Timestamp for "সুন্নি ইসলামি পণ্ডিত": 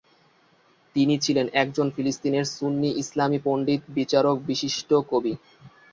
2.51-3.81